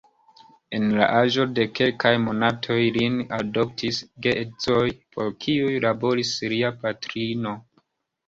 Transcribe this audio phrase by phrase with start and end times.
[0.75, 4.81] En la aĝo de kelkaj monatoj lin adoptis geedzoj,
[5.17, 7.55] por kiuj laboris lia patrino.